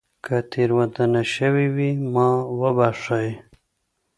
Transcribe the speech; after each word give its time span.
که 0.25 0.35
تېروتنه 0.51 1.21
شوې 1.35 1.67
وي 1.75 1.91
ما 2.13 2.29
وبښئ 2.59 3.29